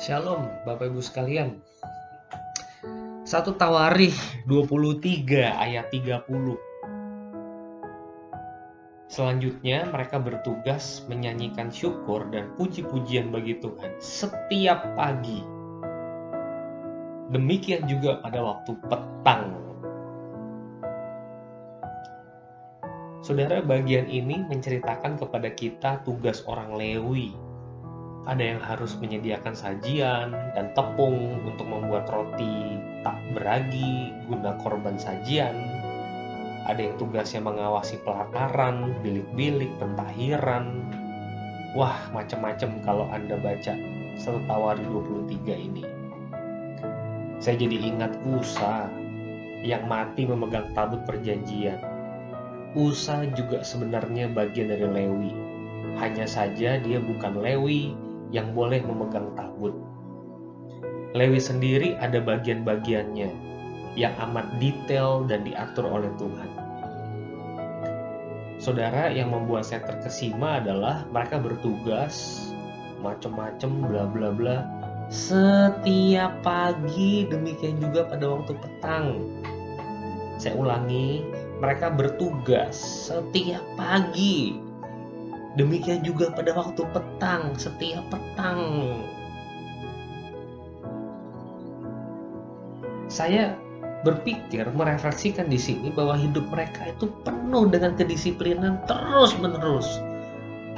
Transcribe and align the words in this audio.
Shalom 0.00 0.48
Bapak 0.64 0.96
Ibu 0.96 1.04
sekalian. 1.04 1.60
Satu 3.20 3.52
Tawarikh 3.52 4.16
23 4.48 4.96
ayat 5.52 5.92
30. 5.92 6.56
Selanjutnya 9.12 9.84
mereka 9.92 10.16
bertugas 10.16 11.04
menyanyikan 11.04 11.68
syukur 11.68 12.24
dan 12.32 12.48
puji-pujian 12.56 13.28
bagi 13.28 13.60
Tuhan 13.60 14.00
setiap 14.00 14.88
pagi. 14.96 15.44
Demikian 17.36 17.84
juga 17.84 18.24
pada 18.24 18.40
waktu 18.40 18.72
petang. 18.88 19.52
Saudara, 23.20 23.60
bagian 23.60 24.08
ini 24.08 24.48
menceritakan 24.48 25.20
kepada 25.20 25.52
kita 25.52 26.00
tugas 26.08 26.40
orang 26.48 26.72
Lewi 26.72 27.49
ada 28.28 28.42
yang 28.44 28.60
harus 28.60 29.00
menyediakan 29.00 29.56
sajian 29.56 30.36
dan 30.52 30.76
tepung 30.76 31.40
untuk 31.40 31.64
membuat 31.64 32.04
roti 32.12 32.76
tak 33.00 33.16
beragi 33.32 34.12
guna 34.28 34.60
korban 34.60 35.00
sajian. 35.00 35.56
Ada 36.68 36.92
yang 36.92 36.94
tugasnya 37.00 37.40
mengawasi 37.40 37.96
pelataran, 38.04 38.92
bilik-bilik, 39.00 39.72
pentahiran. 39.80 40.84
Wah, 41.72 41.96
macam-macam 42.12 42.70
kalau 42.84 43.08
Anda 43.08 43.40
baca 43.40 43.72
Setawari 44.20 44.84
23 44.84 45.56
ini. 45.56 45.84
Saya 47.40 47.56
jadi 47.56 47.76
ingat 47.88 48.20
Usa 48.28 48.84
yang 49.64 49.88
mati 49.88 50.28
memegang 50.28 50.76
tabut 50.76 51.00
perjanjian. 51.08 51.80
Usa 52.76 53.24
juga 53.32 53.64
sebenarnya 53.64 54.28
bagian 54.28 54.68
dari 54.68 54.84
Lewi. 54.84 55.32
Hanya 55.96 56.28
saja 56.28 56.76
dia 56.76 57.00
bukan 57.00 57.40
Lewi, 57.40 57.96
yang 58.30 58.54
boleh 58.54 58.82
memegang 58.82 59.34
tabut. 59.34 59.74
Lewi 61.14 61.42
sendiri 61.42 61.98
ada 61.98 62.22
bagian-bagiannya 62.22 63.30
yang 63.98 64.14
amat 64.30 64.46
detail 64.62 65.26
dan 65.26 65.42
diatur 65.42 65.86
oleh 65.90 66.10
Tuhan. 66.14 66.50
Saudara, 68.62 69.10
yang 69.10 69.34
membuat 69.34 69.66
saya 69.66 69.82
terkesima 69.82 70.62
adalah 70.62 71.02
mereka 71.10 71.40
bertugas 71.40 72.46
macam-macam 73.00 73.70
bla 73.88 74.04
bla 74.04 74.28
bla 74.30 74.56
setiap 75.10 76.38
pagi 76.46 77.26
demikian 77.26 77.82
juga 77.82 78.06
pada 78.06 78.30
waktu 78.30 78.54
petang. 78.54 79.26
Saya 80.38 80.54
ulangi, 80.54 81.26
mereka 81.58 81.90
bertugas 81.90 82.78
setiap 83.10 83.58
pagi 83.74 84.69
Demikian 85.60 86.00
juga 86.00 86.32
pada 86.32 86.56
waktu 86.56 86.80
petang, 86.88 87.52
setiap 87.60 88.08
petang. 88.08 88.64
Saya 93.12 93.60
berpikir 94.00 94.64
merefleksikan 94.72 95.52
di 95.52 95.60
sini 95.60 95.92
bahwa 95.92 96.16
hidup 96.16 96.48
mereka 96.48 96.88
itu 96.88 97.12
penuh 97.28 97.68
dengan 97.68 97.92
kedisiplinan 97.92 98.80
terus-menerus. 98.88 100.00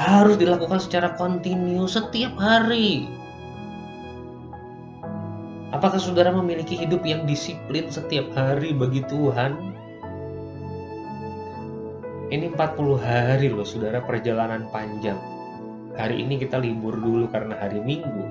Harus 0.00 0.40
dilakukan 0.40 0.80
secara 0.80 1.12
kontinu 1.20 1.84
setiap 1.84 2.32
hari. 2.40 3.04
Apakah 5.76 6.00
saudara 6.00 6.32
memiliki 6.32 6.72
hidup 6.72 7.04
yang 7.04 7.28
disiplin 7.28 7.92
setiap 7.92 8.32
hari 8.32 8.72
bagi 8.72 9.04
Tuhan? 9.12 9.76
Ini 12.30 12.46
40 12.54 12.94
hari 13.02 13.50
loh 13.50 13.66
saudara 13.66 13.98
perjalanan 14.06 14.70
panjang. 14.70 15.18
Hari 15.98 16.22
ini 16.22 16.38
kita 16.38 16.62
libur 16.62 16.94
dulu 16.94 17.26
karena 17.26 17.58
hari 17.58 17.82
Minggu. 17.82 18.22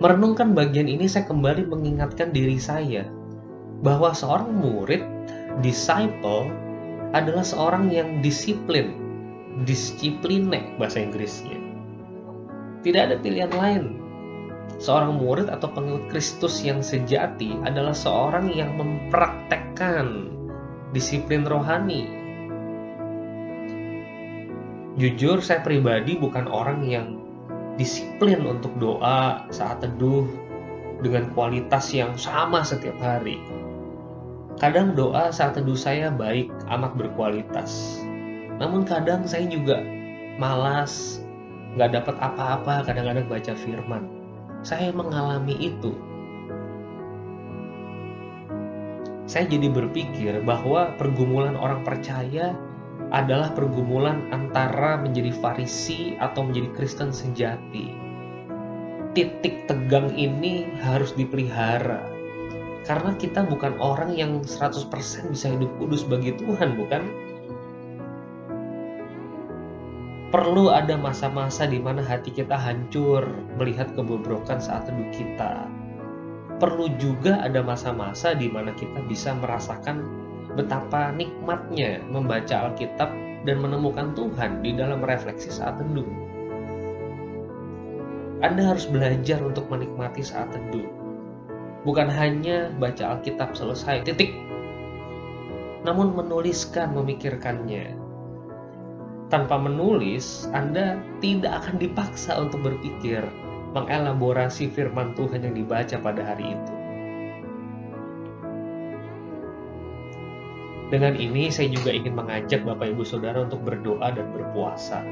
Merenungkan 0.00 0.56
bagian 0.56 0.88
ini 0.88 1.04
saya 1.04 1.28
kembali 1.28 1.68
mengingatkan 1.68 2.32
diri 2.32 2.56
saya 2.56 3.04
bahwa 3.84 4.16
seorang 4.16 4.56
murid, 4.56 5.04
disciple 5.60 6.48
adalah 7.12 7.44
seorang 7.44 7.92
yang 7.92 8.24
disiplin, 8.24 8.96
disipline 9.68 10.48
bahasa 10.80 11.04
Inggrisnya. 11.04 11.60
Tidak 12.80 13.02
ada 13.04 13.20
pilihan 13.20 13.52
lain. 13.52 14.00
Seorang 14.80 15.20
murid 15.20 15.52
atau 15.52 15.68
pengikut 15.68 16.08
Kristus 16.08 16.64
yang 16.64 16.80
sejati 16.80 17.52
adalah 17.68 17.92
seorang 17.92 18.48
yang 18.56 18.72
mempraktekkan 18.80 20.35
disiplin 20.96 21.44
rohani. 21.44 22.08
Jujur, 24.96 25.44
saya 25.44 25.60
pribadi 25.60 26.16
bukan 26.16 26.48
orang 26.48 26.88
yang 26.88 27.20
disiplin 27.76 28.48
untuk 28.48 28.72
doa 28.80 29.44
saat 29.52 29.84
teduh 29.84 30.24
dengan 31.04 31.28
kualitas 31.36 31.92
yang 31.92 32.16
sama 32.16 32.64
setiap 32.64 32.96
hari. 32.96 33.36
Kadang 34.56 34.96
doa 34.96 35.28
saat 35.28 35.60
teduh 35.60 35.76
saya 35.76 36.08
baik, 36.08 36.48
amat 36.72 36.96
berkualitas. 36.96 38.00
Namun 38.56 38.88
kadang 38.88 39.28
saya 39.28 39.44
juga 39.44 39.84
malas, 40.40 41.20
nggak 41.76 41.92
dapat 41.92 42.16
apa-apa 42.24 42.88
kadang-kadang 42.88 43.28
baca 43.28 43.52
firman. 43.52 44.08
Saya 44.64 44.96
mengalami 44.96 45.60
itu 45.60 45.92
saya 49.26 49.50
jadi 49.50 49.66
berpikir 49.66 50.38
bahwa 50.46 50.94
pergumulan 50.94 51.58
orang 51.58 51.82
percaya 51.82 52.54
adalah 53.10 53.50
pergumulan 53.58 54.22
antara 54.30 54.98
menjadi 55.02 55.34
Farisi 55.34 56.14
atau 56.22 56.46
menjadi 56.46 56.70
Kristen 56.78 57.10
sejati. 57.10 57.90
Titik 59.18 59.66
tegang 59.66 60.14
ini 60.14 60.70
harus 60.78 61.10
dipelihara. 61.18 62.06
Karena 62.86 63.18
kita 63.18 63.42
bukan 63.42 63.74
orang 63.82 64.14
yang 64.14 64.46
100% 64.46 64.94
bisa 65.34 65.46
hidup 65.50 65.74
kudus 65.82 66.06
bagi 66.06 66.30
Tuhan, 66.38 66.78
bukan? 66.78 67.02
Perlu 70.30 70.70
ada 70.70 70.94
masa-masa 70.94 71.66
di 71.66 71.82
mana 71.82 71.98
hati 71.98 72.30
kita 72.30 72.54
hancur 72.54 73.26
melihat 73.58 73.90
kebobrokan 73.98 74.62
saat 74.62 74.86
teduh 74.86 75.10
kita 75.10 75.66
perlu 76.56 76.88
juga 76.96 77.44
ada 77.44 77.60
masa-masa 77.60 78.32
di 78.32 78.48
mana 78.48 78.72
kita 78.72 79.04
bisa 79.04 79.36
merasakan 79.36 80.04
betapa 80.56 81.12
nikmatnya 81.12 82.00
membaca 82.08 82.72
Alkitab 82.72 83.12
dan 83.44 83.56
menemukan 83.60 84.16
Tuhan 84.16 84.64
di 84.64 84.72
dalam 84.72 85.04
refleksi 85.04 85.52
saat 85.52 85.78
teduh. 85.78 86.08
Anda 88.40 88.74
harus 88.74 88.88
belajar 88.88 89.40
untuk 89.40 89.68
menikmati 89.68 90.20
saat 90.24 90.52
teduh. 90.52 90.88
Bukan 91.84 92.10
hanya 92.10 92.72
baca 92.76 93.16
Alkitab 93.16 93.54
selesai, 93.54 94.02
titik. 94.02 94.34
Namun 95.86 96.18
menuliskan, 96.18 96.92
memikirkannya. 96.98 97.94
Tanpa 99.30 99.58
menulis, 99.58 100.50
Anda 100.50 100.98
tidak 101.22 101.62
akan 101.62 101.78
dipaksa 101.78 102.42
untuk 102.42 102.66
berpikir, 102.66 103.22
mengelaborasi 103.76 104.72
firman 104.72 105.12
Tuhan 105.12 105.44
yang 105.44 105.52
dibaca 105.52 106.00
pada 106.00 106.24
hari 106.24 106.56
itu. 106.56 106.72
Dengan 110.88 111.12
ini 111.18 111.52
saya 111.52 111.68
juga 111.68 111.92
ingin 111.92 112.16
mengajak 112.16 112.64
Bapak 112.64 112.96
Ibu 112.96 113.04
Saudara 113.04 113.44
untuk 113.44 113.60
berdoa 113.68 114.08
dan 114.16 114.32
berpuasa. 114.32 115.04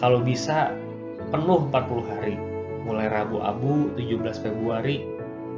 Kalau 0.00 0.24
bisa 0.24 0.72
penuh 1.28 1.68
40 1.68 2.08
hari, 2.08 2.36
mulai 2.88 3.12
Rabu 3.12 3.44
Abu 3.44 3.92
17 4.00 4.32
Februari 4.40 5.04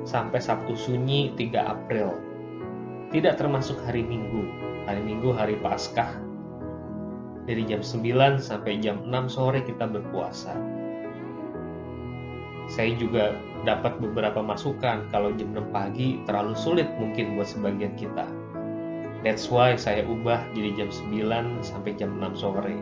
sampai 0.03 0.41
Sabtu 0.43 0.75
Sunyi 0.75 1.31
3 1.37 1.63
April. 1.63 2.11
Tidak 3.15 3.39
termasuk 3.39 3.79
hari 3.87 4.03
Minggu. 4.03 4.43
Hari 4.89 5.05
Minggu 5.05 5.31
hari 5.37 5.61
Paskah. 5.63 6.11
Dari 7.45 7.63
jam 7.69 7.85
9 7.85 8.41
sampai 8.41 8.81
jam 8.81 9.05
6 9.05 9.37
sore 9.37 9.61
kita 9.69 9.85
berpuasa 9.85 10.57
saya 12.69 12.97
juga 12.97 13.37
dapat 13.65 14.01
beberapa 14.01 14.41
masukan 14.41 15.09
kalau 15.09 15.33
jam 15.37 15.53
6 15.53 15.73
pagi 15.73 16.21
terlalu 16.25 16.57
sulit 16.57 16.89
mungkin 16.97 17.37
buat 17.37 17.49
sebagian 17.49 17.97
kita. 17.97 18.25
That's 19.25 19.49
why 19.49 19.77
saya 19.81 20.05
ubah 20.05 20.53
jadi 20.53 20.85
jam 20.85 20.89
9 20.93 21.65
sampai 21.65 21.93
jam 21.97 22.17
6 22.21 22.41
sore. 22.41 22.77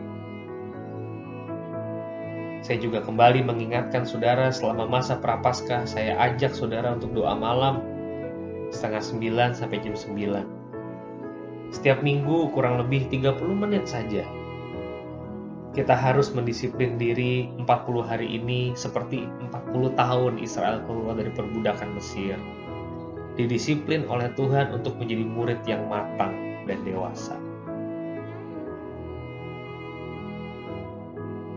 Saya 2.63 2.79
juga 2.79 3.03
kembali 3.03 3.43
mengingatkan 3.43 4.07
saudara 4.07 4.47
selama 4.51 4.87
masa 4.87 5.19
prapaskah 5.19 5.83
saya 5.83 6.15
ajak 6.31 6.55
saudara 6.55 6.95
untuk 6.95 7.11
doa 7.11 7.35
malam 7.35 7.83
setengah 8.71 9.03
9 9.03 9.59
sampai 9.59 9.77
jam 9.83 9.95
9. 9.95 11.75
Setiap 11.75 11.99
minggu 12.05 12.51
kurang 12.55 12.79
lebih 12.79 13.07
30 13.11 13.35
menit 13.55 13.87
saja 13.87 14.23
kita 15.73 15.97
harus 15.97 16.29
mendisiplin 16.29 17.01
diri 17.01 17.49
40 17.65 17.65
hari 18.05 18.37
ini 18.37 18.77
seperti 18.77 19.25
40 19.49 19.97
tahun 19.97 20.33
Israel 20.37 20.85
keluar 20.85 21.17
dari 21.17 21.33
perbudakan 21.33 21.97
Mesir. 21.97 22.37
Didisiplin 23.33 24.05
oleh 24.05 24.29
Tuhan 24.37 24.69
untuk 24.69 24.93
menjadi 25.01 25.25
murid 25.25 25.65
yang 25.65 25.89
matang 25.89 26.61
dan 26.69 26.77
dewasa. 26.85 27.33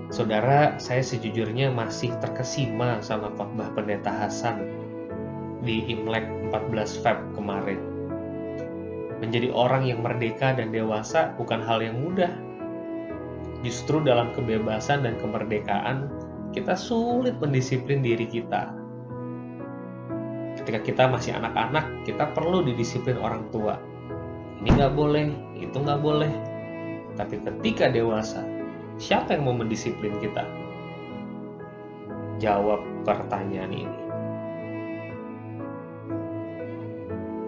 Saudara, 0.08 0.80
saya 0.80 1.04
sejujurnya 1.04 1.68
masih 1.76 2.08
terkesima 2.24 3.04
sama 3.04 3.28
khotbah 3.36 3.68
pendeta 3.76 4.08
Hasan 4.08 4.64
di 5.60 5.84
Imlek 5.92 6.24
14 6.48 7.04
Feb 7.04 7.18
kemarin. 7.36 7.76
Menjadi 9.20 9.52
orang 9.52 9.84
yang 9.84 10.00
merdeka 10.00 10.56
dan 10.56 10.72
dewasa 10.72 11.36
bukan 11.36 11.60
hal 11.60 11.84
yang 11.84 12.00
mudah. 12.00 12.45
Justru 13.66 13.98
dalam 14.06 14.30
kebebasan 14.30 15.02
dan 15.02 15.18
kemerdekaan, 15.18 16.06
kita 16.54 16.78
sulit 16.78 17.34
mendisiplin 17.42 17.98
diri 17.98 18.30
kita. 18.30 18.70
Ketika 20.62 20.78
kita 20.86 21.02
masih 21.10 21.34
anak-anak, 21.34 22.06
kita 22.06 22.30
perlu 22.30 22.62
didisiplin 22.62 23.18
orang 23.18 23.50
tua. 23.50 23.74
Ini 24.62 24.70
nggak 24.70 24.94
boleh, 24.94 25.26
itu 25.58 25.74
nggak 25.74 25.98
boleh. 25.98 26.30
Tapi 27.18 27.42
ketika 27.42 27.90
dewasa, 27.90 28.46
Siapa 28.96 29.36
yang 29.36 29.44
mau 29.44 29.52
mendisiplin 29.52 30.16
kita? 30.24 30.40
Jawab 32.40 32.80
pertanyaan 33.04 33.68
ini. 33.68 34.00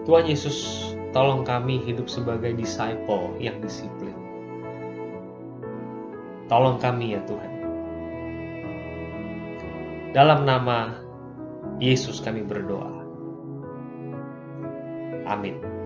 Tuhan 0.05 0.29
Yesus, 0.29 0.57
tolong 1.09 1.41
kami 1.41 1.81
hidup 1.81 2.05
sebagai 2.05 2.53
disciple 2.53 3.33
yang 3.41 3.57
disiplin. 3.65 3.98
Tolong 6.49 6.81
kami 6.81 7.13
ya 7.13 7.21
Tuhan. 7.29 7.51
Dalam 10.11 10.49
nama 10.49 10.97
Yesus 11.77 12.17
kami 12.19 12.41
berdoa. 12.41 12.89
Amin. 15.29 15.78